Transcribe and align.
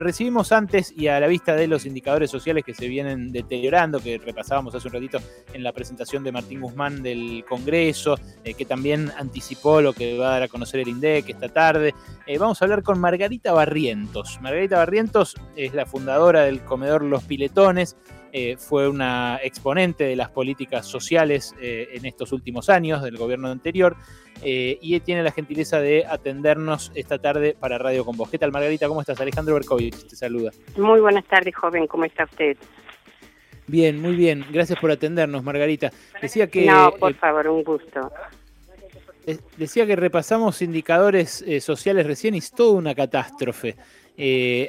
recibimos 0.00 0.52
antes 0.52 0.94
y 0.96 1.08
a 1.08 1.18
la 1.18 1.26
vista 1.26 1.56
de 1.56 1.66
los 1.66 1.84
indicadores 1.84 2.30
sociales 2.30 2.64
que 2.64 2.72
se 2.72 2.86
vienen 2.86 3.32
deteriorando, 3.32 3.98
que 3.98 4.18
repasábamos 4.18 4.72
hace 4.74 4.86
un 4.86 4.94
ratito 4.94 5.18
en 5.52 5.64
la 5.64 5.72
presentación 5.72 6.22
de 6.22 6.30
Martín 6.30 6.60
Guzmán 6.60 7.02
del 7.02 7.44
Congreso, 7.48 8.16
eh, 8.44 8.54
que 8.54 8.64
también 8.64 9.10
anticipó 9.18 9.80
lo 9.80 9.92
que 9.92 10.16
va 10.16 10.28
a 10.28 10.32
dar 10.34 10.42
a 10.44 10.48
conocer 10.48 10.80
el 10.80 10.88
INDEC 10.88 11.30
esta 11.30 11.48
tarde. 11.48 11.94
Eh, 12.26 12.38
vamos 12.38 12.62
a 12.62 12.64
hablar 12.64 12.84
con 12.84 13.00
Margarita 13.00 13.52
Barrientos. 13.52 14.38
Margarita 14.40 14.78
Barrientos 14.78 15.34
es 15.56 15.74
la 15.74 15.84
fundadora 15.84 16.42
del 16.42 16.62
comedor 16.62 17.02
Los 17.02 17.24
Piletones. 17.24 17.96
Eh, 18.32 18.56
fue 18.58 18.88
una 18.88 19.40
exponente 19.42 20.04
de 20.04 20.16
las 20.16 20.30
políticas 20.30 20.86
sociales 20.86 21.54
en 21.60 22.04
estos 22.04 22.32
últimos 22.32 22.68
años 22.68 23.02
del 23.02 23.16
gobierno 23.16 23.48
anterior 23.48 23.96
eh, 24.42 24.78
y 24.80 24.98
tiene 25.00 25.22
la 25.22 25.32
gentileza 25.32 25.80
de 25.80 26.06
atendernos 26.06 26.92
esta 26.94 27.18
tarde 27.18 27.56
para 27.58 27.78
Radio 27.78 28.04
con 28.04 28.16
vos. 28.16 28.30
¿Qué 28.30 28.38
tal, 28.38 28.52
Margarita? 28.52 28.86
¿Cómo 28.86 29.00
estás? 29.00 29.20
Alejandro 29.20 29.54
Berkovich 29.54 30.06
te 30.06 30.16
saluda. 30.16 30.52
Muy 30.76 31.00
buenas 31.00 31.24
tardes, 31.24 31.54
joven. 31.56 31.86
¿Cómo 31.86 32.04
está 32.04 32.24
usted? 32.24 32.56
Bien, 33.66 34.00
muy 34.00 34.14
bien. 34.14 34.44
Gracias 34.50 34.78
por 34.78 34.90
atendernos, 34.90 35.42
Margarita. 35.42 35.90
Decía 36.22 36.46
que... 36.46 36.66
No, 36.66 36.92
por 36.92 37.12
eh, 37.12 37.14
favor, 37.14 37.48
un 37.48 37.64
gusto. 37.64 38.12
Decía 39.56 39.86
que 39.86 39.94
repasamos 39.94 40.62
indicadores 40.62 41.42
eh, 41.42 41.60
sociales 41.60 42.06
recién 42.06 42.34
y 42.34 42.38
es 42.38 42.50
toda 42.50 42.78
una 42.78 42.94
catástrofe. 42.94 43.76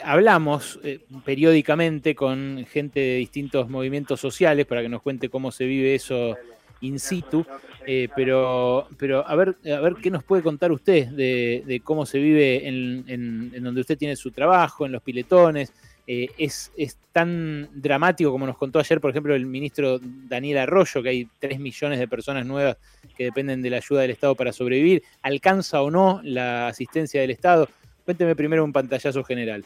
Hablamos 0.03 0.79
periódicamente 1.25 2.13
con 2.15 2.65
gente 2.69 2.99
de 2.99 3.15
distintos 3.15 3.69
movimientos 3.69 4.19
sociales 4.19 4.65
para 4.65 4.81
que 4.81 4.89
nos 4.89 5.01
cuente 5.01 5.29
cómo 5.29 5.51
se 5.51 5.65
vive 5.65 5.95
eso 5.95 6.37
in 6.81 6.99
situ, 6.99 7.45
eh, 7.85 8.07
pero, 8.15 8.87
pero 8.97 9.27
a 9.27 9.35
ver, 9.35 9.55
a 9.65 9.79
ver 9.79 9.95
qué 9.95 10.09
nos 10.11 10.23
puede 10.23 10.43
contar 10.43 10.71
usted 10.71 11.07
de, 11.07 11.81
cómo 11.83 12.05
se 12.05 12.19
vive 12.19 12.67
en, 12.67 13.63
donde 13.63 13.81
usted 13.81 13.97
tiene 13.97 14.15
su 14.15 14.31
trabajo, 14.31 14.85
en 14.85 14.91
los 14.91 15.01
piletones. 15.01 15.73
Eh, 16.11 16.27
es, 16.39 16.71
es, 16.75 16.97
tan 17.11 17.69
dramático 17.73 18.31
como 18.31 18.47
nos 18.47 18.57
contó 18.57 18.79
ayer, 18.79 18.99
por 18.99 19.11
ejemplo, 19.11 19.35
el 19.35 19.45
ministro 19.45 19.99
Daniel 20.01 20.59
Arroyo, 20.59 21.03
que 21.03 21.09
hay 21.09 21.27
3 21.37 21.59
millones 21.59 21.99
de 21.99 22.07
personas 22.07 22.47
nuevas 22.47 22.77
que 23.15 23.25
dependen 23.25 23.61
de 23.61 23.69
la 23.69 23.77
ayuda 23.77 24.01
del 24.01 24.11
Estado 24.11 24.33
para 24.33 24.51
sobrevivir. 24.51 25.03
¿Alcanza 25.21 25.81
o 25.81 25.91
no 25.91 26.19
la 26.23 26.67
asistencia 26.67 27.21
del 27.21 27.29
Estado? 27.29 27.67
Cuénteme 28.09 28.35
primero 28.35 28.63
un 28.63 28.73
pantallazo 28.73 29.23
general. 29.23 29.63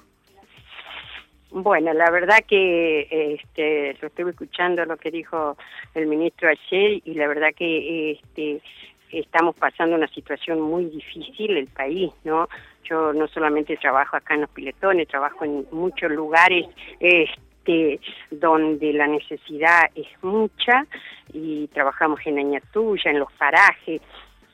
Bueno, 1.50 1.94
la 1.94 2.12
verdad 2.12 2.40
que 2.46 3.36
este, 3.36 3.96
lo 4.02 4.10
estuve 4.10 4.32
escuchando 4.32 4.84
lo 4.84 4.98
que 4.98 5.12
dijo 5.12 5.56
el 5.94 6.08
ministro 6.08 6.50
ayer 6.50 7.02
y 7.06 7.14
la 7.14 7.28
verdad 7.30 7.52
que 7.56 8.12
este, 8.12 8.62
estamos 9.14 9.56
pasando 9.56 9.96
una 9.96 10.10
situación 10.10 10.60
muy 10.60 10.88
difícil 10.88 11.56
el 11.56 11.68
país, 11.68 12.12
¿no? 12.26 12.50
Yo 12.84 13.14
no 13.14 13.30
solamente 13.30 13.78
trabajo 13.78 14.18
acá 14.18 14.34
en 14.34 14.42
los 14.42 14.50
piletones, 14.50 15.08
trabajo 15.08 15.46
en 15.46 15.66
muchos 15.72 16.12
lugares 16.12 16.66
este, 17.00 18.02
donde 18.30 18.92
la 18.92 19.08
necesidad 19.08 19.84
es 19.96 20.08
mucha 20.22 20.86
y 21.32 21.68
trabajamos 21.68 22.20
en 22.26 22.40
Añatuya, 22.40 23.10
en 23.10 23.20
los 23.20 23.32
parajes 23.32 24.02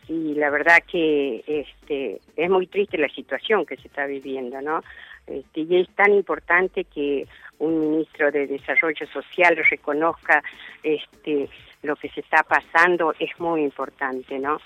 y 0.10 0.34
la 0.34 0.50
verdad 0.50 0.80
que 0.92 1.44
este, 1.46 2.20
es 2.36 2.50
muy 2.50 2.66
triste 2.66 2.98
la 2.98 3.10
situación 3.10 3.66
que 3.66 3.78
se 3.78 3.88
está 3.88 4.08
viviendo, 4.08 4.60
¿no? 4.60 4.82
Este, 5.28 5.62
y 5.62 5.82
es 5.82 5.90
tan 5.96 6.12
importante 6.14 6.86
que 6.86 7.28
un 7.60 7.80
ministro 7.80 8.32
de 8.32 8.48
Desarrollo 8.48 9.06
Social 9.14 9.56
reconozca 9.70 10.42
este, 10.82 11.48
lo 11.84 11.96
que 11.96 12.10
se 12.10 12.22
está 12.22 12.42
pasando, 12.42 13.14
es 13.20 13.30
muy 13.40 13.62
importante, 13.62 14.40
¿no? 14.40 14.60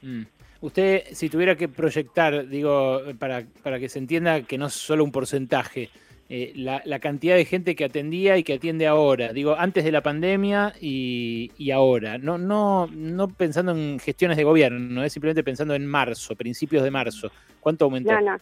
Mm. 0.00 0.22
Usted, 0.62 1.04
si 1.12 1.28
tuviera 1.28 1.54
que 1.54 1.68
proyectar, 1.68 2.48
digo, 2.48 3.02
para, 3.18 3.42
para 3.62 3.78
que 3.78 3.90
se 3.90 3.98
entienda 3.98 4.40
que 4.42 4.56
no 4.56 4.66
es 4.66 4.72
solo 4.72 5.04
un 5.04 5.12
porcentaje, 5.12 5.90
eh, 6.28 6.52
la, 6.56 6.82
la, 6.84 6.98
cantidad 6.98 7.36
de 7.36 7.44
gente 7.44 7.76
que 7.76 7.84
atendía 7.84 8.36
y 8.36 8.42
que 8.42 8.54
atiende 8.54 8.88
ahora, 8.88 9.32
digo, 9.32 9.54
antes 9.56 9.84
de 9.84 9.92
la 9.92 10.00
pandemia 10.00 10.72
y, 10.80 11.70
ahora, 11.70 12.18
no, 12.18 12.36
no, 12.36 12.88
no 12.92 13.28
pensando 13.28 13.70
en 13.70 14.00
gestiones 14.00 14.36
de 14.36 14.42
gobierno, 14.42 14.78
no 14.80 15.04
es 15.04 15.12
simplemente 15.12 15.44
pensando 15.44 15.76
en 15.76 15.86
marzo, 15.86 16.34
principios 16.34 16.82
de 16.82 16.90
marzo, 16.90 17.30
¿cuánto 17.60 17.84
aumentó? 17.84 18.12
No, 18.12 18.20
no. 18.20 18.40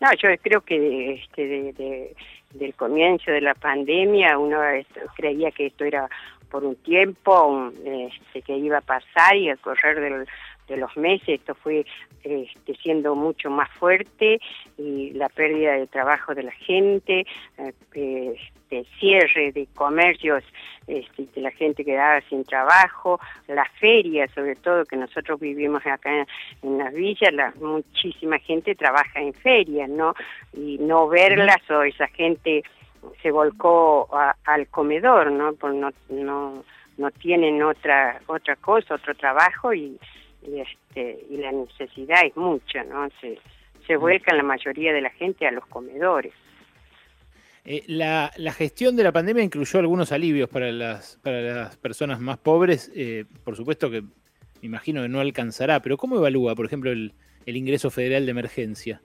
No, 0.00 0.08
yo 0.20 0.28
creo 0.42 0.60
que 0.62 1.14
este, 1.14 1.46
de, 1.46 2.14
del 2.54 2.74
comienzo 2.74 3.30
de 3.30 3.40
la 3.40 3.54
pandemia 3.54 4.36
uno 4.36 4.58
creía 5.16 5.50
que 5.52 5.66
esto 5.66 5.84
era 5.84 6.10
por 6.50 6.64
un 6.64 6.76
tiempo 6.76 7.72
este, 7.84 8.42
que 8.42 8.56
iba 8.58 8.78
a 8.78 8.82
pasar 8.82 9.36
y 9.36 9.48
al 9.48 9.58
correr 9.60 9.98
del, 9.98 10.26
de 10.68 10.76
los 10.76 10.96
meses 10.96 11.28
esto 11.28 11.54
fue 11.54 11.84
este, 12.22 12.74
siendo 12.76 13.14
mucho 13.14 13.50
más 13.50 13.70
fuerte 13.70 14.40
y 14.78 15.10
la 15.12 15.28
pérdida 15.28 15.72
de 15.72 15.86
trabajo 15.86 16.34
de 16.34 16.44
la 16.44 16.52
gente, 16.52 17.26
eh, 17.58 18.34
este, 18.72 18.86
cierre 18.98 19.52
de 19.52 19.66
comercios, 19.74 20.42
este, 20.86 21.26
de 21.34 21.40
la 21.40 21.50
gente 21.50 21.84
quedaba 21.84 22.20
sin 22.28 22.44
trabajo, 22.44 23.20
las 23.48 23.68
ferias 23.78 24.30
sobre 24.34 24.56
todo 24.56 24.84
que 24.84 24.96
nosotros 24.96 25.38
vivimos 25.40 25.84
acá 25.86 26.26
en, 26.62 26.78
las 26.78 26.92
villas, 26.94 27.32
la, 27.32 27.52
muchísima 27.60 28.38
gente 28.38 28.74
trabaja 28.74 29.20
en 29.20 29.34
ferias, 29.34 29.88
¿no? 29.90 30.14
Y 30.54 30.78
no 30.78 31.08
verlas 31.08 31.68
o 31.70 31.82
esa 31.82 32.06
gente 32.08 32.62
se 33.20 33.30
volcó 33.30 34.08
al 34.44 34.68
comedor, 34.68 35.32
¿no? 35.32 35.52
Pues 35.54 35.74
no, 35.74 35.90
no, 36.08 36.64
no 36.96 37.10
tienen 37.10 37.62
otra, 37.62 38.20
otra 38.26 38.56
cosa, 38.56 38.94
otro 38.94 39.14
trabajo 39.14 39.74
y 39.74 39.98
y 40.46 40.60
este 40.60 41.24
y 41.30 41.36
la 41.36 41.52
necesidad 41.52 42.24
es 42.24 42.36
mucha, 42.36 42.84
¿no? 42.84 43.08
Se, 43.20 43.38
se 43.86 43.96
vuelca 43.96 44.34
la 44.34 44.42
mayoría 44.42 44.92
de 44.92 45.00
la 45.00 45.10
gente 45.10 45.46
a 45.46 45.50
los 45.50 45.66
comedores. 45.66 46.32
Eh, 47.64 47.84
la, 47.86 48.32
la, 48.36 48.52
gestión 48.52 48.96
de 48.96 49.04
la 49.04 49.12
pandemia 49.12 49.44
incluyó 49.44 49.78
algunos 49.78 50.10
alivios 50.10 50.48
para 50.48 50.72
las, 50.72 51.20
para 51.22 51.40
las 51.42 51.76
personas 51.76 52.18
más 52.18 52.38
pobres. 52.38 52.90
Eh, 52.94 53.24
por 53.44 53.56
supuesto 53.56 53.88
que 53.88 54.02
me 54.02 54.08
imagino 54.62 55.02
que 55.02 55.08
no 55.08 55.20
alcanzará, 55.20 55.80
pero 55.80 55.96
¿cómo 55.96 56.16
evalúa, 56.16 56.56
por 56.56 56.66
ejemplo, 56.66 56.90
el, 56.90 57.12
el 57.46 57.56
ingreso 57.56 57.90
federal 57.90 58.24
de 58.24 58.30
emergencia? 58.32 59.00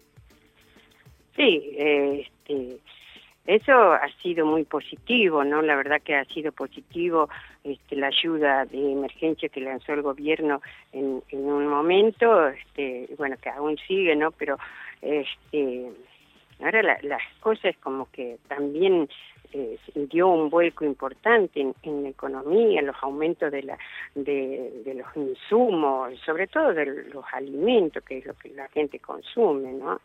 Sí, 1.35 1.75
este, 1.77 2.79
eso 3.47 3.93
ha 3.93 4.07
sido 4.21 4.45
muy 4.45 4.65
positivo, 4.65 5.43
¿no? 5.43 5.61
La 5.61 5.75
verdad 5.75 6.01
que 6.01 6.15
ha 6.15 6.25
sido 6.25 6.51
positivo 6.51 7.29
este, 7.63 7.95
la 7.95 8.07
ayuda 8.07 8.65
de 8.65 8.91
emergencia 8.91 9.47
que 9.47 9.61
lanzó 9.61 9.93
el 9.93 10.01
gobierno 10.01 10.61
en, 10.91 11.23
en 11.29 11.39
un 11.39 11.67
momento, 11.67 12.49
este, 12.49 13.07
bueno, 13.17 13.37
que 13.41 13.49
aún 13.49 13.77
sigue, 13.87 14.15
¿no? 14.17 14.31
Pero 14.31 14.57
este, 15.01 15.89
ahora 16.59 16.99
las 17.01 17.21
cosas 17.39 17.73
como 17.77 18.11
que 18.11 18.37
también 18.49 19.07
eh, 19.53 19.79
dio 19.95 20.27
un 20.27 20.49
vuelco 20.49 20.83
importante 20.83 21.61
en, 21.61 21.73
en, 21.83 22.03
la 22.03 22.09
economía, 22.09 22.81
los 22.81 22.97
aumentos 23.01 23.49
de, 23.49 23.63
la, 23.63 23.77
de, 24.13 24.81
de 24.83 24.93
los 24.93 25.07
insumos, 25.15 26.19
sobre 26.25 26.47
todo 26.47 26.73
de 26.73 26.85
los 27.13 27.23
alimentos, 27.31 28.03
que 28.03 28.17
es 28.17 28.25
lo 28.25 28.33
que 28.33 28.49
la 28.49 28.67
gente 28.67 28.99
consume, 28.99 29.71
¿no? 29.71 30.01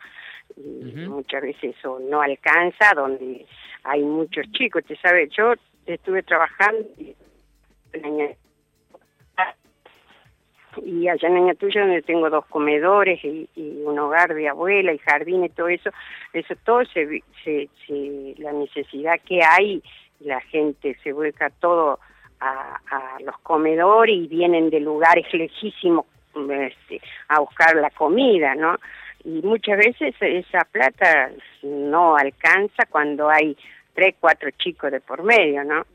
Y 0.57 1.07
muchas 1.09 1.43
veces 1.43 1.77
eso 1.79 1.99
no 2.01 2.21
alcanza 2.21 2.93
donde 2.95 3.47
hay 3.85 4.03
muchos 4.03 4.51
chicos. 4.53 4.85
Te 4.85 4.97
sabe, 4.97 5.29
yo 5.37 5.55
estuve 5.87 6.23
trabajando 6.23 6.87
y 10.85 11.09
allá 11.09 11.29
en 11.29 11.37
Añatuya 11.37 11.83
donde 11.83 12.03
tengo 12.03 12.31
dos 12.31 12.47
comedores 12.47 13.23
y, 13.25 13.49
un 13.85 13.99
hogar 13.99 14.35
de 14.35 14.49
abuela 14.49 14.93
y 14.93 14.99
jardín 14.99 15.45
y 15.45 15.49
todo 15.51 15.69
eso, 15.69 15.91
eso 16.33 16.55
todo 16.65 16.85
se, 16.87 17.23
se, 17.45 17.69
la 18.39 18.53
necesidad 18.53 19.21
que 19.27 19.41
hay, 19.43 19.83
la 20.21 20.41
gente 20.41 20.97
se 21.03 21.13
vuelca 21.13 21.51
todo 21.51 21.99
a, 22.41 22.81
a 22.91 23.21
los 23.21 23.37
comedores 23.41 24.17
y 24.17 24.29
vienen 24.29 24.71
de 24.71 24.81
lugares 24.81 25.27
lejísimos 25.35 26.07
este, 26.35 27.01
a 27.29 27.41
buscar 27.41 27.77
la 27.77 27.91
comida, 27.91 28.55
¿no? 28.55 28.79
Y 29.25 29.43
muchas 29.43 29.79
veces 29.79 30.15
esa 30.21 30.65
plata 30.71 31.31
no 31.63 32.17
alcanza 32.17 32.85
cuando 32.89 33.31
hay 33.31 33.57
tres, 33.95 34.15
cuatro 34.21 34.51
chicos 34.59 34.91
de 34.91 35.01
por 35.01 35.23
medio, 35.23 35.65
¿no? 35.65 35.87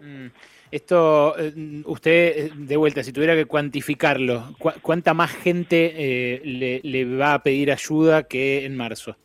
Mm. 0.00 0.26
Esto, 0.70 1.34
eh, 1.38 1.52
usted, 1.86 2.12
eh, 2.36 2.50
de 2.54 2.76
vuelta, 2.76 3.02
si 3.02 3.12
tuviera 3.12 3.34
que 3.34 3.46
cuantificarlo, 3.46 4.54
¿cuánta 4.82 5.14
más 5.14 5.34
gente 5.34 5.94
eh, 5.96 6.42
le, 6.44 6.80
le, 6.82 7.16
va 7.16 7.34
a 7.34 7.42
pedir 7.42 7.72
ayuda 7.72 8.24
que 8.24 8.66
en 8.66 8.76
marzo? 8.76 9.16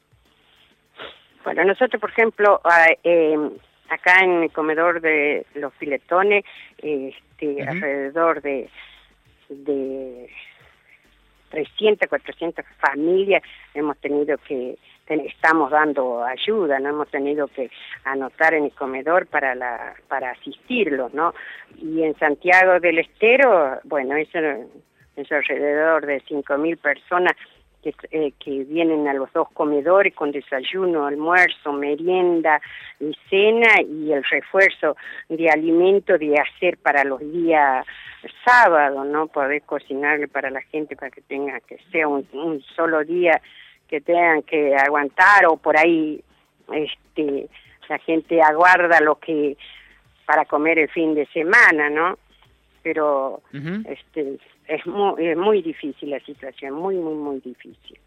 Bueno, 1.43 1.65
nosotros, 1.65 1.99
por 1.99 2.11
ejemplo, 2.11 2.61
acá 2.63 4.19
en 4.23 4.43
el 4.43 4.51
comedor 4.51 5.01
de 5.01 5.45
los 5.55 5.73
filetones, 5.73 6.45
este, 6.77 7.61
alrededor 7.63 8.41
de, 8.41 8.69
de 9.49 10.29
300, 11.53 12.09
400 12.09 12.65
familias 12.79 13.43
hemos 13.75 13.97
tenido 13.99 14.37
que, 14.39 14.77
estamos 15.07 15.69
dando 15.69 16.23
ayuda, 16.23 16.79
no 16.79 16.89
hemos 16.89 17.09
tenido 17.09 17.47
que 17.47 17.69
anotar 18.05 18.55
en 18.55 18.65
el 18.65 18.71
comedor 18.71 19.27
para 19.27 19.53
la 19.53 19.93
para 20.07 20.31
asistirlos, 20.31 21.13
¿no? 21.13 21.33
Y 21.77 22.01
en 22.01 22.17
Santiago 22.17 22.79
del 22.79 22.99
Estero, 22.99 23.79
bueno, 23.83 24.15
eso 24.15 24.39
es 24.39 25.31
alrededor 25.31 26.07
de 26.07 26.21
5.000 26.23 26.77
personas 26.77 27.33
que, 27.83 28.33
que, 28.39 28.63
vienen 28.63 29.07
a 29.07 29.13
los 29.13 29.31
dos 29.33 29.49
comedores 29.53 30.15
con 30.15 30.31
desayuno, 30.31 31.05
almuerzo, 31.05 31.73
merienda 31.73 32.61
y 32.99 33.13
cena 33.29 33.81
y 33.81 34.11
el 34.11 34.23
refuerzo 34.23 34.95
de 35.29 35.49
alimento 35.49 36.17
de 36.17 36.39
hacer 36.39 36.77
para 36.77 37.03
los 37.03 37.19
días 37.19 37.85
sábado, 38.45 39.03
¿no? 39.03 39.27
Poder 39.27 39.61
cocinarle 39.63 40.27
para 40.27 40.49
la 40.49 40.61
gente 40.61 40.95
para 40.95 41.11
que 41.11 41.21
tenga 41.21 41.59
que 41.59 41.77
sea 41.91 42.07
un, 42.07 42.27
un 42.33 42.61
solo 42.75 43.03
día 43.03 43.41
que 43.89 44.01
tengan 44.01 44.41
que 44.43 44.75
aguantar 44.75 45.45
o 45.47 45.57
por 45.57 45.77
ahí 45.77 46.23
este 46.71 47.49
la 47.89 47.97
gente 47.99 48.41
aguarda 48.41 49.01
lo 49.01 49.15
que 49.15 49.57
para 50.25 50.45
comer 50.45 50.79
el 50.79 50.89
fin 50.89 51.13
de 51.13 51.25
semana, 51.27 51.89
¿no? 51.89 52.17
Pero 52.83 53.41
este 53.53 54.37
es 54.67 54.85
muy, 54.85 55.25
es 55.25 55.37
muy 55.37 55.61
difícil 55.61 56.09
la 56.09 56.19
situación, 56.19 56.73
muy, 56.73 56.95
muy, 56.95 57.15
muy 57.15 57.39
difícil. 57.39 57.97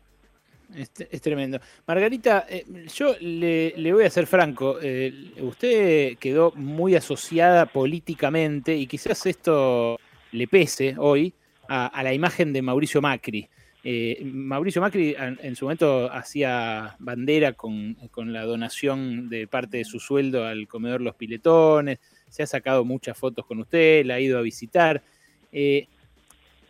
Es, 0.75 1.20
tremendo. 1.20 1.61
Margarita, 1.87 2.44
eh, 2.49 2.64
yo 2.93 3.14
le, 3.20 3.73
le, 3.76 3.93
voy 3.93 4.05
a 4.05 4.11
ser 4.11 4.26
franco, 4.26 4.78
eh, 4.82 5.32
usted 5.40 6.19
quedó 6.19 6.52
muy 6.56 6.96
asociada 6.96 7.67
políticamente 7.67 8.75
y 8.76 8.87
quizás 8.87 9.25
esto 9.26 9.99
le 10.32 10.49
pese 10.49 10.96
hoy 10.99 11.32
a, 11.69 12.02
la 12.02 12.12
imagen 12.12 12.52
de 12.52 12.62
Mauricio 12.62 13.00
Macri. 13.00 13.49
Eh, 13.84 14.20
Mauricio 14.25 14.82
Macri 14.82 15.14
en, 15.17 15.55
su 15.55 15.67
momento 15.67 16.11
hacía 16.12 16.96
bandera 16.99 17.52
con, 17.52 17.94
con, 18.11 18.32
la 18.32 18.44
donación 18.44 19.29
de 19.29 19.46
parte 19.46 19.79
de 19.79 19.84
su 19.84 20.00
sueldo 20.00 20.44
al 20.44 20.67
comedor 20.67 21.00
Los 21.00 21.14
Piletones, 21.14 22.00
se 22.36 22.42
ha 22.42 22.46
sacado 22.46 22.84
muchas 22.84 23.16
fotos 23.16 23.46
con 23.46 23.60
usted, 23.60 24.04
la 24.04 24.14
ha 24.14 24.20
ido 24.20 24.38
a 24.38 24.42
visitar. 24.42 25.02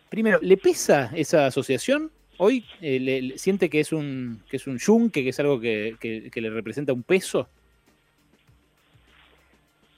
Primero, 0.09 0.39
¿le 0.41 0.57
pesa 0.57 1.11
esa 1.15 1.47
asociación? 1.47 2.11
¿Hoy 2.37 2.63
eh, 2.81 2.99
le, 2.99 3.37
siente 3.37 3.69
que 3.69 3.79
es 3.79 3.91
un 3.91 4.41
que 4.49 4.57
es 4.57 4.67
un 4.67 4.77
yunque, 4.77 5.23
que 5.23 5.29
es 5.29 5.39
algo 5.39 5.59
que, 5.59 5.95
que, 5.99 6.41
le 6.41 6.49
representa 6.49 6.93
un 6.93 7.03
peso? 7.03 7.49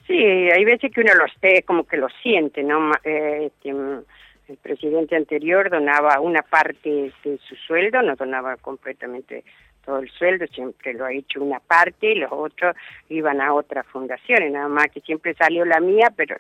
Sí, 0.08 0.16
hay 0.16 0.66
veces 0.66 0.92
que 0.92 1.02
uno 1.02 1.14
lo 1.14 1.26
esté 1.26 1.62
como 1.64 1.84
que 1.86 1.98
lo 1.98 2.08
siente, 2.24 2.64
¿no? 2.64 2.92
Eh, 3.04 3.52
este, 3.54 3.70
el 3.70 4.58
presidente 4.58 5.16
anterior 5.16 5.70
donaba 5.70 6.20
una 6.20 6.42
parte 6.42 7.14
de 7.24 7.40
su 7.48 7.56
sueldo, 7.68 8.02
no 8.02 8.16
donaba 8.16 8.58
completamente 8.58 9.44
todo 9.90 10.00
el 10.00 10.12
sueldo, 10.12 10.46
siempre 10.48 10.94
lo 10.94 11.06
ha 11.06 11.14
hecho 11.14 11.42
una 11.44 11.60
parte 11.60 12.12
y 12.12 12.16
los 12.16 12.32
otros 12.32 12.76
iban 13.10 13.42
a 13.42 13.56
otras 13.56 13.88
fundaciones, 13.88 14.52
nada 14.52 14.68
más 14.68 14.86
que 14.94 15.02
siempre 15.02 15.34
salió 15.34 15.66
la 15.66 15.80
mía, 15.80 16.14
pero 16.16 16.36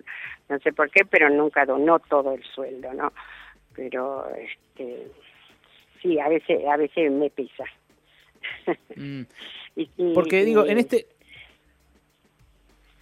no 0.50 0.60
sé 0.60 0.72
por 0.72 0.92
qué, 0.92 1.04
pero 1.04 1.32
nunca 1.32 1.66
donó 1.66 1.98
todo 1.98 2.36
el 2.36 2.44
sueldo, 2.44 2.94
¿no? 2.94 3.12
pero 3.80 4.26
este 4.36 5.08
sí, 6.02 6.20
a 6.20 6.28
veces 6.28 6.60
a 6.68 6.78
veces 6.78 7.12
me 7.12 7.30
pisa. 7.30 7.64
Mm. 8.96 9.22
Porque 10.14 10.44
digo, 10.44 10.66
en 10.66 10.78
este 10.78 11.08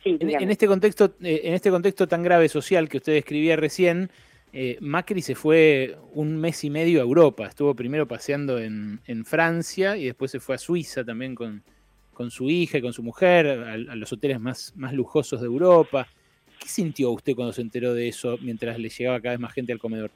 en, 0.05 0.49
este 0.51 0.67
contexto 0.67 1.15
eh, 1.21 1.41
en 1.43 1.55
este 1.55 1.71
contexto 1.71 2.07
tan 2.07 2.23
grave 2.23 2.47
social 2.47 2.87
que 2.87 2.97
usted 2.97 3.13
describía 3.13 3.55
recién, 3.55 4.09
eh, 4.53 4.77
Macri 4.81 5.21
se 5.21 5.35
fue 5.35 5.97
un 6.13 6.37
mes 6.37 6.63
y 6.63 6.69
medio 6.69 6.99
a 6.99 7.03
Europa. 7.03 7.47
Estuvo 7.47 7.75
primero 7.75 8.07
paseando 8.07 8.59
en, 8.59 8.99
Francia 9.25 9.97
y 9.97 10.05
después 10.05 10.31
se 10.31 10.39
fue 10.39 10.55
a 10.55 10.57
Suiza 10.57 11.03
también 11.03 11.35
con, 11.35 11.63
su 12.29 12.49
hija 12.49 12.77
y 12.77 12.81
con 12.81 12.93
su 12.93 13.03
mujer, 13.03 13.47
a, 13.47 13.73
a, 13.73 13.95
los 13.95 14.11
hoteles 14.11 14.39
más, 14.39 14.73
más 14.75 14.93
lujosos 14.93 15.41
de 15.41 15.47
Europa. 15.47 16.07
¿Qué 16.59 16.67
sintió 16.67 17.11
usted 17.11 17.35
cuando 17.35 17.53
se 17.53 17.61
enteró 17.61 17.93
de 17.93 18.07
eso 18.07 18.37
mientras 18.41 18.79
le 18.79 18.89
llegaba 18.89 19.19
cada 19.19 19.33
vez 19.33 19.39
más 19.39 19.53
gente 19.53 19.73
al 19.73 19.79
comedor? 19.79 20.11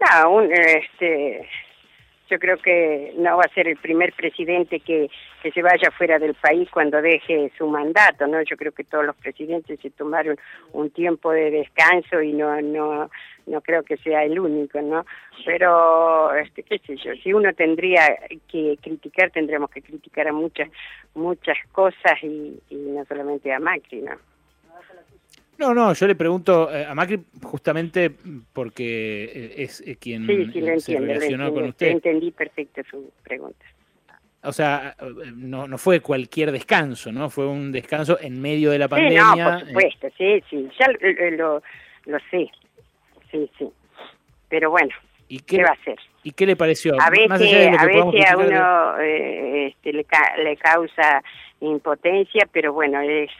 No, 0.00 0.42
este, 0.42 1.48
yo 2.28 2.38
creo 2.38 2.58
que 2.58 3.14
no 3.16 3.36
va 3.36 3.44
a 3.44 3.54
ser 3.54 3.68
el 3.68 3.76
primer 3.76 4.12
presidente 4.12 4.80
que, 4.80 5.10
que 5.42 5.50
se 5.52 5.62
vaya 5.62 5.90
fuera 5.90 6.18
del 6.18 6.34
país 6.34 6.68
cuando 6.70 7.00
deje 7.00 7.50
su 7.56 7.66
mandato, 7.66 8.26
¿no? 8.26 8.42
Yo 8.42 8.56
creo 8.56 8.72
que 8.72 8.84
todos 8.84 9.04
los 9.04 9.16
presidentes 9.16 9.80
se 9.80 9.90
tomaron 9.90 10.36
un 10.72 10.90
tiempo 10.90 11.32
de 11.32 11.50
descanso 11.50 12.20
y 12.22 12.32
no 12.32 12.60
no 12.60 13.10
no 13.46 13.60
creo 13.62 13.82
que 13.82 13.96
sea 13.96 14.24
el 14.24 14.38
único, 14.38 14.80
¿no? 14.82 15.06
Pero 15.44 16.34
este 16.34 16.62
qué 16.62 16.78
sé 16.78 16.96
yo, 16.96 17.12
si 17.22 17.32
uno 17.32 17.52
tendría 17.54 18.18
que 18.50 18.78
criticar, 18.82 19.30
tendríamos 19.30 19.70
que 19.70 19.82
criticar 19.82 20.28
a 20.28 20.32
muchas 20.32 20.68
muchas 21.14 21.56
cosas 21.72 22.22
y, 22.22 22.60
y 22.68 22.76
no 22.76 23.04
solamente 23.06 23.52
a 23.52 23.58
Macri, 23.58 24.02
¿no? 24.02 24.16
No, 25.58 25.74
no, 25.74 25.92
yo 25.92 26.06
le 26.06 26.14
pregunto 26.14 26.72
eh, 26.72 26.86
a 26.86 26.94
Macri 26.94 27.20
justamente 27.42 28.12
porque 28.52 29.24
eh, 29.24 29.54
es 29.58 29.80
eh, 29.80 29.96
quien 29.96 30.24
se 30.80 30.98
relacionó 31.00 31.52
con 31.52 31.64
usted. 31.64 31.88
Entendí 31.88 32.30
perfecto 32.30 32.80
su 32.88 33.12
pregunta. 33.24 33.64
O 34.44 34.52
sea, 34.52 34.94
no, 35.34 35.66
no 35.66 35.76
fue 35.78 35.98
cualquier 35.98 36.52
descanso, 36.52 37.10
¿no? 37.10 37.28
Fue 37.28 37.44
un 37.48 37.72
descanso 37.72 38.20
en 38.20 38.40
medio 38.40 38.70
de 38.70 38.78
la 38.78 38.86
pandemia. 38.86 39.32
Sí, 39.32 39.40
no, 39.40 39.50
por 39.50 39.66
supuesto, 39.66 40.08
sí, 40.16 40.44
sí, 40.48 40.68
ya 40.78 40.86
lo, 41.32 41.60
lo, 42.06 42.18
sé, 42.30 42.48
sí, 43.32 43.50
sí. 43.58 43.68
Pero 44.48 44.70
bueno, 44.70 44.94
¿Y 45.26 45.40
qué, 45.40 45.60
va 45.60 45.70
a 45.70 45.72
hacer? 45.72 45.98
¿Y 46.22 46.30
qué 46.30 46.46
le 46.46 46.54
pareció? 46.54 46.94
A 47.00 47.10
veces, 47.10 47.30
a, 47.76 47.84
veces 47.84 48.30
a 48.30 48.36
uno 48.36 48.98
este, 49.00 49.92
le, 49.92 50.06
le 50.44 50.56
causa 50.56 51.20
impotencia, 51.60 52.48
pero 52.52 52.72
bueno, 52.72 53.00
es 53.00 53.30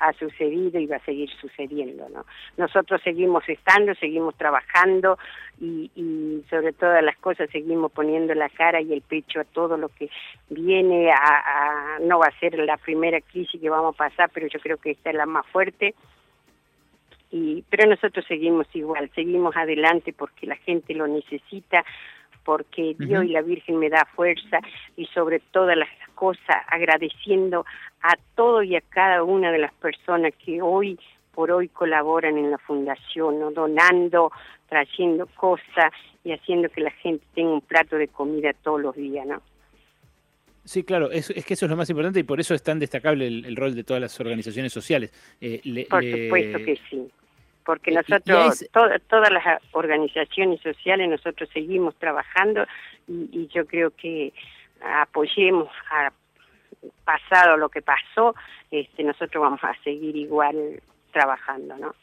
ha 0.00 0.12
sucedido 0.14 0.78
y 0.78 0.86
va 0.86 0.96
a 0.96 1.04
seguir 1.04 1.30
sucediendo, 1.40 2.08
¿no? 2.08 2.24
Nosotros 2.56 3.00
seguimos 3.02 3.48
estando, 3.48 3.94
seguimos 3.94 4.36
trabajando 4.36 5.18
y, 5.60 5.90
y 5.94 6.44
sobre 6.48 6.72
todas 6.72 7.02
las 7.02 7.16
cosas 7.18 7.50
seguimos 7.50 7.92
poniendo 7.92 8.34
la 8.34 8.48
cara 8.48 8.80
y 8.80 8.92
el 8.92 9.02
pecho 9.02 9.40
a 9.40 9.44
todo 9.44 9.76
lo 9.76 9.88
que 9.88 10.10
viene, 10.50 11.10
a, 11.10 11.98
no 12.00 12.18
va 12.18 12.26
a 12.26 12.38
ser 12.38 12.58
la 12.58 12.76
primera 12.76 13.20
crisis 13.20 13.60
que 13.60 13.70
vamos 13.70 13.94
a 13.94 13.98
pasar, 13.98 14.30
pero 14.32 14.46
yo 14.46 14.60
creo 14.60 14.76
que 14.76 14.92
esta 14.92 15.10
es 15.10 15.16
la 15.16 15.26
más 15.26 15.46
fuerte. 15.46 15.94
Y, 17.30 17.62
pero 17.68 17.86
nosotros 17.86 18.24
seguimos 18.26 18.66
igual, 18.74 19.10
seguimos 19.14 19.54
adelante 19.54 20.14
porque 20.14 20.46
la 20.46 20.56
gente 20.56 20.94
lo 20.94 21.06
necesita, 21.06 21.84
porque 22.48 22.96
Dios 22.98 23.26
y 23.26 23.28
la 23.28 23.42
Virgen 23.42 23.78
me 23.78 23.90
da 23.90 24.08
fuerza 24.16 24.60
y 24.96 25.04
sobre 25.08 25.38
todas 25.38 25.76
las 25.76 25.90
cosas 26.14 26.56
agradeciendo 26.68 27.66
a 28.00 28.14
todo 28.36 28.62
y 28.62 28.74
a 28.74 28.80
cada 28.80 29.22
una 29.22 29.52
de 29.52 29.58
las 29.58 29.74
personas 29.74 30.32
que 30.42 30.62
hoy 30.62 30.98
por 31.34 31.50
hoy 31.50 31.68
colaboran 31.68 32.38
en 32.38 32.50
la 32.50 32.56
fundación, 32.56 33.38
¿no? 33.38 33.50
donando, 33.50 34.32
trayendo 34.66 35.26
cosas 35.26 35.92
y 36.24 36.32
haciendo 36.32 36.70
que 36.70 36.80
la 36.80 36.90
gente 36.90 37.22
tenga 37.34 37.52
un 37.52 37.60
plato 37.60 37.96
de 37.96 38.08
comida 38.08 38.54
todos 38.54 38.80
los 38.80 38.96
días, 38.96 39.26
¿no? 39.26 39.42
Sí, 40.64 40.84
claro, 40.84 41.10
es, 41.10 41.28
que 41.28 41.52
eso 41.52 41.66
es 41.66 41.70
lo 41.70 41.76
más 41.76 41.90
importante 41.90 42.20
y 42.20 42.22
por 42.22 42.40
eso 42.40 42.54
es 42.54 42.62
tan 42.62 42.78
destacable 42.78 43.26
el, 43.26 43.56
rol 43.56 43.74
de 43.74 43.84
todas 43.84 44.00
las 44.00 44.18
organizaciones 44.20 44.72
sociales. 44.72 45.12
Eh, 45.42 45.86
por 45.90 46.02
supuesto 46.02 46.58
que 46.64 46.78
sí 46.88 47.10
porque 47.68 47.90
nosotros, 47.90 48.64
todas 48.72 49.30
las 49.30 49.62
organizaciones 49.72 50.58
sociales, 50.62 51.06
nosotros 51.06 51.50
seguimos 51.52 51.94
trabajando 51.96 52.64
y, 53.06 53.46
yo 53.48 53.66
creo 53.66 53.90
que 53.90 54.32
apoyemos 54.80 55.68
a 55.90 56.10
pasado 57.04 57.58
lo 57.58 57.68
que 57.68 57.82
pasó, 57.82 58.34
este, 58.70 59.04
nosotros 59.04 59.42
vamos 59.42 59.62
a 59.62 59.74
seguir 59.84 60.16
igual 60.16 60.80
trabajando, 61.12 61.76
¿no? 61.76 61.94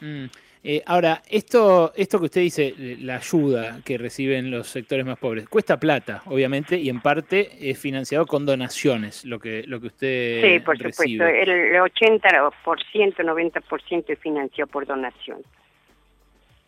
Mm. 0.00 0.26
Eh, 0.62 0.82
ahora, 0.84 1.22
esto, 1.30 1.92
esto 1.96 2.18
que 2.18 2.26
usted 2.26 2.42
dice, 2.42 2.74
la 3.00 3.16
ayuda 3.16 3.80
que 3.82 3.96
reciben 3.96 4.50
los 4.50 4.68
sectores 4.68 5.06
más 5.06 5.18
pobres, 5.18 5.48
cuesta 5.48 5.80
plata, 5.80 6.22
obviamente, 6.26 6.76
y 6.76 6.90
en 6.90 7.00
parte 7.00 7.48
es 7.58 7.78
financiado 7.78 8.26
con 8.26 8.44
donaciones, 8.44 9.24
lo 9.24 9.38
que, 9.38 9.62
lo 9.66 9.80
que 9.80 9.86
usted 9.86 10.42
Sí, 10.42 10.60
por 10.60 10.76
supuesto, 10.76 11.24
el 11.26 11.76
80%, 11.76 12.52
90% 12.92 14.04
es 14.08 14.18
financiado 14.18 14.70
por 14.70 14.84
donación. 14.86 15.38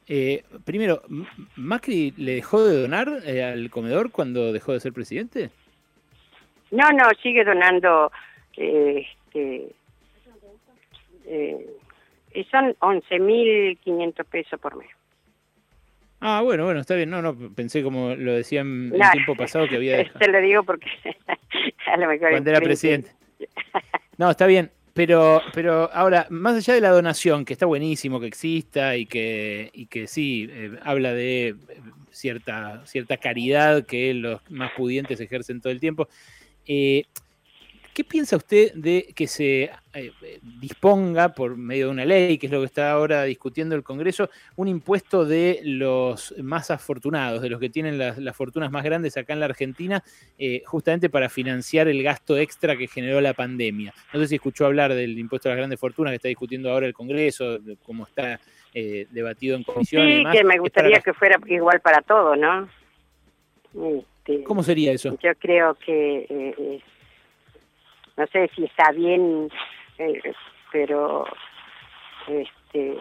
Eh, 0.08 0.42
primero, 0.64 1.02
¿Macri 1.56 2.14
le 2.16 2.36
dejó 2.36 2.64
de 2.64 2.80
donar 2.80 3.08
eh, 3.26 3.44
al 3.44 3.70
comedor 3.70 4.10
cuando 4.10 4.52
dejó 4.52 4.72
de 4.72 4.80
ser 4.80 4.94
presidente? 4.94 5.50
No, 6.70 6.90
no, 6.92 7.04
sigue 7.22 7.44
donando 7.44 8.10
este, 8.56 9.68
y 12.34 12.44
son 12.44 12.74
11.500 12.80 14.24
pesos 14.24 14.60
por 14.60 14.76
mes. 14.76 14.88
Ah, 16.20 16.40
bueno, 16.42 16.64
bueno, 16.64 16.80
está 16.80 16.94
bien. 16.94 17.10
No, 17.10 17.20
no, 17.20 17.36
pensé 17.54 17.82
como 17.82 18.14
lo 18.14 18.32
decía 18.32 18.60
en 18.60 18.92
el 18.94 19.10
tiempo 19.10 19.34
pasado 19.34 19.66
que 19.68 19.76
había. 19.76 20.10
Te 20.18 20.28
lo 20.28 20.40
digo 20.40 20.62
porque 20.62 20.86
a 21.86 21.96
lo 21.96 22.06
mejor 22.06 22.30
Cuando 22.30 22.50
era 22.50 22.60
presidente. 22.60 23.10
No, 24.18 24.30
está 24.30 24.46
bien. 24.46 24.70
Pero, 24.94 25.40
pero 25.54 25.90
ahora, 25.92 26.26
más 26.28 26.54
allá 26.54 26.74
de 26.74 26.80
la 26.82 26.90
donación, 26.90 27.44
que 27.44 27.54
está 27.54 27.64
buenísimo 27.64 28.20
que 28.20 28.26
exista 28.26 28.94
y 28.96 29.06
que, 29.06 29.70
y 29.72 29.86
que 29.86 30.06
sí, 30.06 30.48
eh, 30.50 30.78
habla 30.82 31.14
de 31.14 31.48
eh, 31.48 31.54
cierta, 32.10 32.84
cierta 32.84 33.16
caridad 33.16 33.86
que 33.86 34.12
los 34.12 34.42
más 34.50 34.72
pudientes 34.72 35.18
ejercen 35.18 35.62
todo 35.62 35.72
el 35.72 35.80
tiempo, 35.80 36.08
eh, 36.66 37.04
¿Qué 37.94 38.04
piensa 38.04 38.36
usted 38.36 38.72
de 38.72 39.12
que 39.14 39.26
se 39.26 39.70
eh, 39.92 40.12
disponga 40.60 41.34
por 41.34 41.58
medio 41.58 41.86
de 41.86 41.92
una 41.92 42.04
ley, 42.06 42.38
que 42.38 42.46
es 42.46 42.52
lo 42.52 42.60
que 42.60 42.66
está 42.66 42.90
ahora 42.90 43.24
discutiendo 43.24 43.74
el 43.74 43.82
Congreso, 43.82 44.30
un 44.56 44.68
impuesto 44.68 45.26
de 45.26 45.60
los 45.62 46.34
más 46.42 46.70
afortunados, 46.70 47.42
de 47.42 47.50
los 47.50 47.60
que 47.60 47.68
tienen 47.68 47.98
las, 47.98 48.16
fortunas 48.34 48.70
más 48.70 48.82
grandes 48.82 49.18
acá 49.18 49.34
en 49.34 49.40
la 49.40 49.46
Argentina, 49.46 50.02
eh, 50.38 50.62
justamente 50.64 51.10
para 51.10 51.28
financiar 51.28 51.86
el 51.86 52.02
gasto 52.02 52.38
extra 52.38 52.78
que 52.78 52.88
generó 52.88 53.20
la 53.20 53.34
pandemia? 53.34 53.92
No 54.14 54.20
sé 54.20 54.28
si 54.28 54.34
escuchó 54.36 54.64
hablar 54.64 54.94
del 54.94 55.18
impuesto 55.18 55.48
a 55.48 55.52
las 55.52 55.58
grandes 55.58 55.78
fortunas 55.78 56.12
que 56.12 56.16
está 56.16 56.28
discutiendo 56.28 56.70
ahora 56.70 56.86
el 56.86 56.94
Congreso, 56.94 57.58
cómo 57.82 58.04
está 58.04 58.40
eh, 58.72 59.06
debatido 59.10 59.54
en 59.54 59.64
comisión. 59.64 60.06
Sí, 60.08 60.24
que 60.32 60.44
me 60.44 60.58
gustaría 60.58 61.00
que 61.00 61.12
fuera 61.12 61.38
igual 61.46 61.80
para 61.80 62.00
todos, 62.00 62.38
¿no? 62.38 62.68
Este, 63.74 64.44
¿Cómo 64.44 64.62
sería 64.62 64.92
eso? 64.92 65.18
Yo 65.20 65.34
creo 65.34 65.74
que 65.74 66.80
no 68.16 68.26
sé 68.26 68.50
si 68.54 68.64
está 68.64 68.92
bien, 68.92 69.48
eh, 69.98 70.20
pero 70.70 71.26
este 72.28 72.98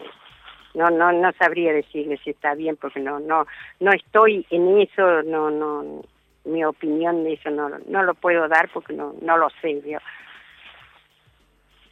no 0.74 0.90
no 0.90 1.12
no 1.12 1.32
sabría 1.34 1.74
decirle 1.74 2.20
si 2.24 2.32
está 2.32 2.56
bien 2.56 2.78
porque 2.78 3.00
no 3.00 3.20
no 3.20 3.46
no 3.80 3.92
estoy 3.92 4.46
en 4.50 4.80
eso, 4.80 5.24
no 5.24 5.52
no 5.52 6.02
mi 6.46 6.64
opinión 6.64 7.24
de 7.24 7.34
eso 7.34 7.50
no 7.50 7.70
no 7.88 8.04
lo 8.04 8.14
puedo 8.14 8.48
dar 8.48 8.70
porque 8.74 8.94
no 8.94 9.16
no 9.22 9.38
lo 9.38 9.50
sé. 9.62 9.82
Yo. 9.86 10.00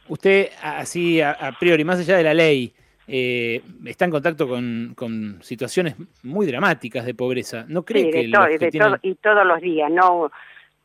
Usted 0.08 0.50
así 0.62 1.20
a, 1.20 1.54
priori 1.58 1.84
más 1.84 2.00
allá 2.00 2.16
de 2.16 2.24
la 2.24 2.34
ley 2.34 2.72
eh, 3.06 3.60
está 3.86 4.04
en 4.04 4.10
contacto 4.12 4.48
con, 4.48 4.92
con, 4.96 5.42
situaciones 5.42 5.96
muy 6.22 6.46
dramáticas 6.46 7.04
de 7.04 7.14
pobreza. 7.14 7.64
¿No 7.68 7.84
cree 7.84 8.10
que, 8.10 8.22
y 8.22 9.14
todos 9.16 9.46
los 9.46 9.60
días, 9.60 9.90
no 9.90 10.30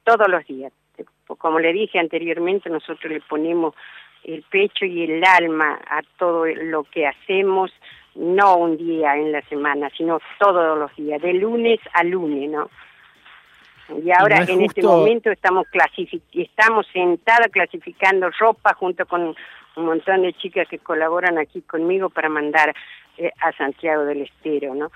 todos 0.04 0.28
los 0.28 0.46
días 0.46 0.72
como 1.28 1.60
le 1.60 1.74
dije 1.74 2.00
anteriormente, 2.00 2.70
nosotros 2.70 3.12
le 3.12 3.22
ponemos 3.22 3.74
el 4.24 4.44
pecho 4.44 4.86
y 4.86 5.04
el 5.04 5.24
alma 5.24 5.80
a 5.88 6.02
todo 6.18 6.46
lo 6.46 6.84
que 6.84 7.08
hacemos, 7.08 7.72
no 8.16 8.58
un 8.58 8.78
día 8.78 9.16
en 9.16 9.32
la 9.32 9.42
semana, 9.44 9.90
sino 9.96 10.20
todos 10.40 10.78
los 10.78 10.96
días, 10.96 11.22
de 11.22 11.34
lunes 11.34 11.80
a 11.94 12.04
lunes, 12.04 12.50
¿no? 12.50 12.70
Y 14.04 14.10
ahora 14.12 14.44
en 14.48 14.62
este 14.62 14.82
momento 14.82 15.30
estamos 15.30 15.68
estamos 16.34 16.88
sentadas 16.92 17.50
clasificando 17.52 18.32
ropa 18.40 18.74
junto 18.74 19.06
con 19.06 19.36
un 19.76 19.86
montón 19.86 20.24
de 20.24 20.34
chicas 20.34 20.68
que 20.68 20.80
colaboran 20.80 21.38
aquí 21.38 21.62
conmigo 21.62 22.10
para 22.10 22.30
mandar 22.30 22.74
eh, 23.18 23.32
a 23.42 23.52
Santiago 23.52 24.06
del 24.06 24.24
Estero, 24.24 24.74
¿no? 24.74 24.92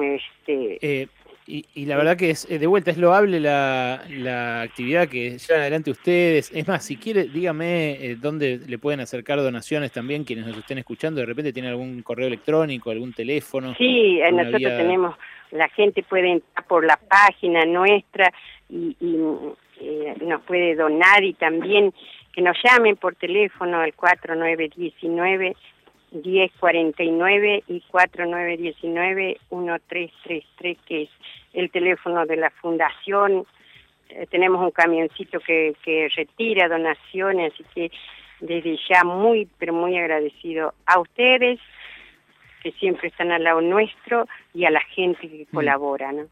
Este, 0.00 0.78
eh, 0.80 1.08
y, 1.46 1.84
la 1.84 1.96
verdad 1.96 2.16
que 2.16 2.30
es 2.30 2.50
eh, 2.50 2.58
de 2.58 2.66
vuelta 2.66 2.90
es 2.90 2.96
loable 2.96 3.38
la, 3.38 4.02
la, 4.08 4.62
actividad 4.62 5.08
que 5.08 5.36
llevan 5.36 5.60
adelante 5.60 5.90
ustedes. 5.90 6.50
Es 6.54 6.66
más, 6.66 6.84
si 6.84 6.96
quiere, 6.96 7.24
dígame 7.24 7.92
eh, 7.92 8.16
dónde 8.16 8.60
le 8.66 8.78
pueden 8.78 9.00
acercar 9.00 9.38
donaciones 9.38 9.92
también 9.92 10.24
quienes 10.24 10.46
nos 10.46 10.56
estén 10.56 10.78
escuchando. 10.78 11.20
De 11.20 11.26
repente 11.26 11.52
tienen 11.52 11.72
algún 11.72 12.02
correo 12.02 12.28
electrónico, 12.28 12.90
algún 12.90 13.12
teléfono. 13.12 13.74
Sí, 13.74 14.20
eh, 14.22 14.32
nosotros 14.32 14.62
tenemos, 14.62 15.16
la 15.50 15.68
gente 15.68 16.02
puede 16.02 16.32
entrar 16.32 16.66
por 16.66 16.86
la 16.86 16.96
página 16.96 17.66
nuestra 17.66 18.32
y, 18.70 18.96
y 19.00 20.24
nos 20.24 20.40
puede 20.42 20.74
donar 20.76 21.22
y 21.24 21.34
también 21.34 21.92
que 22.32 22.40
nos 22.40 22.56
llamen 22.64 22.96
por 22.96 23.16
teléfono 23.16 23.80
al 23.80 23.92
4919 23.92 25.54
1049 26.14 27.64
y 27.68 27.80
4919 27.90 29.38
1333, 29.50 30.78
que 30.86 31.02
es 31.02 31.10
el 31.52 31.70
teléfono 31.70 32.24
de 32.26 32.36
la 32.36 32.50
fundación. 32.50 33.46
Eh, 34.08 34.26
tenemos 34.30 34.62
un 34.62 34.70
camioncito 34.70 35.40
que, 35.40 35.74
que 35.84 36.08
retira 36.14 36.68
donaciones, 36.68 37.52
así 37.52 37.64
que 37.74 37.90
desde 38.40 38.78
ya 38.88 39.04
muy, 39.04 39.48
pero 39.58 39.72
muy 39.72 39.96
agradecido 39.96 40.74
a 40.86 41.00
ustedes, 41.00 41.58
que 42.62 42.72
siempre 42.72 43.08
están 43.08 43.30
al 43.32 43.44
lado 43.44 43.60
nuestro, 43.60 44.26
y 44.52 44.64
a 44.64 44.70
la 44.70 44.80
gente 44.80 45.28
que 45.28 45.46
mm. 45.50 45.54
colabora, 45.54 46.12
¿no? 46.12 46.26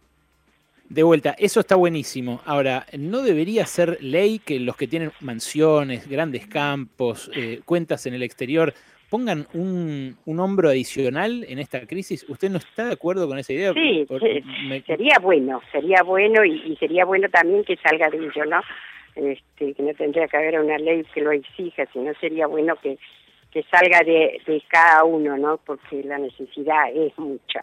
De 0.88 1.02
vuelta, 1.02 1.34
eso 1.38 1.60
está 1.60 1.74
buenísimo. 1.74 2.42
Ahora, 2.44 2.84
¿no 2.98 3.22
debería 3.22 3.64
ser 3.64 3.96
ley 4.02 4.38
que 4.38 4.60
los 4.60 4.76
que 4.76 4.86
tienen 4.86 5.10
mansiones, 5.20 6.06
grandes 6.06 6.46
campos, 6.46 7.30
eh, 7.34 7.60
cuentas 7.64 8.04
en 8.04 8.12
el 8.12 8.22
exterior, 8.22 8.74
pongan 9.12 9.46
un, 9.52 10.16
un, 10.24 10.40
hombro 10.40 10.70
adicional 10.70 11.44
en 11.46 11.58
esta 11.58 11.86
crisis. 11.86 12.24
¿Usted 12.30 12.48
no 12.48 12.56
está 12.56 12.86
de 12.86 12.94
acuerdo 12.94 13.28
con 13.28 13.38
esa 13.38 13.52
idea? 13.52 13.74
Sí, 13.74 14.06
sería 14.86 15.18
bueno, 15.20 15.60
sería 15.70 16.02
bueno 16.02 16.42
y, 16.46 16.74
sería 16.76 17.04
bueno 17.04 17.28
también 17.28 17.62
que 17.62 17.76
salga 17.76 18.08
de 18.08 18.16
ello, 18.16 18.46
¿no? 18.46 18.62
Este, 19.14 19.74
que 19.74 19.82
no 19.82 19.92
tendría 19.92 20.26
que 20.28 20.36
haber 20.38 20.58
una 20.58 20.78
ley 20.78 21.04
que 21.12 21.20
lo 21.20 21.30
exija, 21.30 21.84
sino 21.92 22.14
sería 22.22 22.46
bueno 22.46 22.74
que, 22.76 22.96
que 23.50 23.62
salga 23.64 23.98
de, 23.98 24.40
de 24.46 24.62
cada 24.66 25.04
uno, 25.04 25.36
¿no? 25.36 25.58
Porque 25.58 26.02
la 26.04 26.16
necesidad 26.16 26.90
es 26.94 27.12
mucha. 27.18 27.62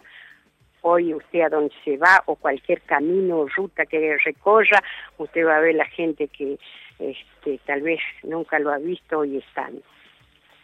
Hoy 0.82 1.12
usted 1.12 1.40
a 1.40 1.48
donde 1.48 1.74
se 1.84 1.96
va 1.96 2.22
o 2.26 2.36
cualquier 2.36 2.80
camino 2.82 3.38
o 3.38 3.48
ruta 3.48 3.86
que 3.86 4.16
recorra, 4.24 4.84
usted 5.18 5.44
va 5.44 5.56
a 5.56 5.60
ver 5.60 5.74
la 5.74 5.86
gente 5.86 6.28
que 6.28 6.60
este, 7.00 7.58
tal 7.66 7.82
vez 7.82 7.98
nunca 8.22 8.60
lo 8.60 8.70
ha 8.70 8.78
visto 8.78 9.24
y 9.24 9.38
están 9.38 9.82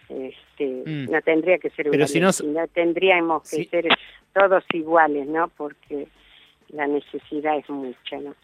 este, 0.09 0.83
mm. 0.87 1.11
no 1.11 1.21
tendría 1.23 1.59
que 1.59 1.71
ser 1.71 1.91
Pero 1.91 2.07
si 2.07 2.21
no... 2.21 2.31
tendríamos 2.73 3.49
que 3.51 3.65
ser 3.65 3.89
todos 4.33 4.65
iguales, 4.73 5.27
¿no? 5.27 5.49
Porque 5.57 6.07
la 6.69 6.87
necesidad 6.87 7.59
es 7.59 7.69
mucha, 7.71 8.19
¿no? 8.19 8.35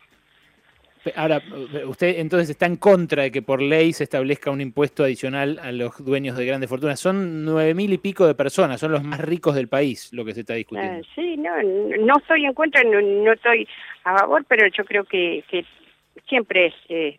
Ahora, 1.16 1.42
usted 1.87 2.21
entonces 2.21 2.50
está 2.50 2.66
en 2.66 2.76
contra 2.76 3.25
de 3.25 3.33
que 3.33 3.42
por 3.42 3.61
ley 3.61 3.92
se 3.92 4.04
establezca 4.04 4.52
un 4.52 4.61
impuesto 4.61 5.02
adicional 5.02 5.59
a 5.61 5.73
los 5.73 6.04
dueños 6.04 6.37
de 6.37 6.47
grandes 6.47 6.71
fortunas. 6.71 7.00
Son 7.00 7.45
nueve 7.45 7.75
mil 7.75 7.92
y 7.92 7.99
pico 7.99 8.25
de 8.25 8.37
personas, 8.37 8.78
son 8.78 8.92
los 8.92 9.02
más 9.02 9.21
ricos 9.21 9.57
del 9.57 9.69
país 9.69 10.12
lo 10.12 10.25
que 10.25 10.33
se 10.33 10.40
está 10.40 10.54
discutiendo. 10.54 11.02
Ah, 11.02 11.09
sí, 11.16 11.37
no, 11.37 11.50
no 11.99 12.19
estoy 12.19 12.45
en 12.45 12.54
contra, 12.54 12.85
no, 12.85 13.33
estoy 13.33 13.66
a 14.04 14.19
favor, 14.19 14.45
pero 14.47 14.69
yo 14.69 14.85
creo 14.85 15.02
que, 15.02 15.42
que 15.50 15.64
siempre 16.28 16.66
este, 16.66 17.19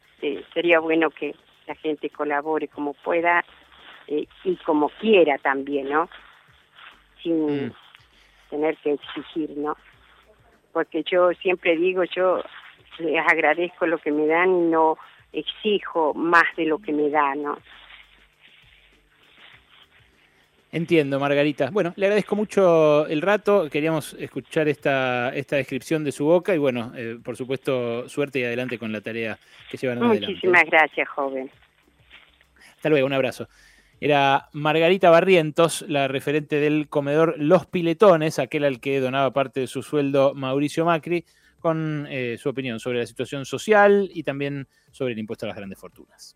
sería 0.54 0.80
bueno 0.80 1.10
que 1.10 1.36
la 1.68 1.76
gente 1.76 2.10
colabore 2.10 2.70
como 2.70 2.94
pueda 2.94 3.44
eh, 4.08 4.28
y 4.44 4.56
como 4.58 4.90
quiera 4.90 5.38
también, 5.38 5.90
¿no? 5.90 6.10
Sin 7.22 7.68
mm. 7.68 7.74
tener 8.50 8.78
que 8.78 8.94
exigir, 8.94 9.52
¿no? 9.58 9.78
Porque 10.72 11.04
yo 11.04 11.32
siempre 11.34 11.78
digo, 11.78 12.04
yo 12.04 12.42
les 13.00 13.26
agradezco 13.28 13.86
lo 13.86 13.98
que 13.98 14.12
me 14.12 14.28
dan 14.28 14.50
y 14.50 14.62
no 14.72 14.98
exijo 15.32 16.14
más 16.14 16.44
de 16.56 16.66
lo 16.66 16.80
que 16.80 16.94
me 16.94 17.10
dan, 17.10 17.44
¿no? 17.44 17.58
Entiendo, 20.74 21.20
Margarita. 21.20 21.70
Bueno, 21.70 21.94
le 21.96 22.08
agradezco 22.08 22.36
mucho 22.36 23.06
el 23.06 23.22
rato. 23.22 23.70
Queríamos 23.70 24.16
escuchar 24.16 24.68
esta, 24.68 25.30
esta 25.30 25.56
descripción 25.56 26.04
de 26.04 26.12
su 26.12 26.26
boca 26.26 26.56
y 26.56 26.58
bueno, 26.58 26.92
eh, 26.96 27.20
por 27.24 27.38
supuesto, 27.38 28.10
suerte 28.10 28.40
y 28.40 28.44
adelante 28.44 28.80
con 28.80 28.92
la 28.92 29.00
tarea 29.00 29.38
que 29.70 29.78
llevan 29.78 30.00
adelante. 30.00 30.26
Muchísimas 30.26 30.66
gracias, 30.66 31.08
joven. 31.10 31.52
Hasta 32.76 32.90
luego, 32.90 33.06
un 33.06 33.14
abrazo. 33.14 33.48
Era 34.04 34.50
Margarita 34.52 35.10
Barrientos, 35.10 35.86
la 35.88 36.10
referente 36.10 36.60
del 36.60 36.90
comedor 36.90 37.36
Los 37.38 37.68
Piletones, 37.68 38.38
aquel 38.38 38.66
al 38.66 38.82
que 38.82 39.00
donaba 39.00 39.32
parte 39.32 39.62
de 39.62 39.68
su 39.68 39.82
sueldo 39.82 40.34
Mauricio 40.36 40.84
Macri, 40.84 41.24
con 41.62 42.06
eh, 42.10 42.38
su 42.38 42.50
opinión 42.50 42.82
sobre 42.82 43.00
la 43.00 43.06
situación 43.06 43.46
social 43.46 44.10
y 44.14 44.24
también 44.24 44.68
sobre 44.92 45.14
el 45.14 45.20
impuesto 45.20 45.46
a 45.46 45.48
las 45.48 45.56
grandes 45.56 45.80
fortunas. 45.80 46.36